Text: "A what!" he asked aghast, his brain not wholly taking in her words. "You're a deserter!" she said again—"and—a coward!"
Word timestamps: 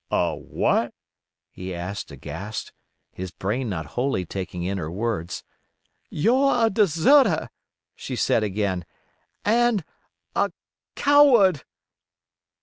"A 0.09 0.35
what!" 0.35 0.95
he 1.51 1.75
asked 1.75 2.09
aghast, 2.09 2.73
his 3.11 3.29
brain 3.29 3.69
not 3.69 3.85
wholly 3.85 4.25
taking 4.25 4.63
in 4.63 4.79
her 4.79 4.89
words. 4.89 5.43
"You're 6.09 6.65
a 6.65 6.71
deserter!" 6.71 7.51
she 7.95 8.15
said 8.15 8.41
again—"and—a 8.43 9.83
coward!" 10.95 11.63